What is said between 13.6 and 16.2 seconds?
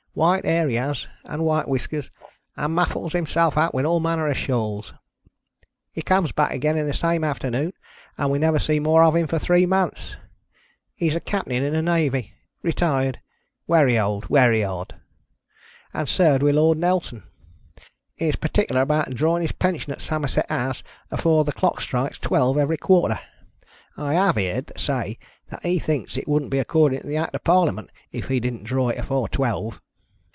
wery old— wery odd— and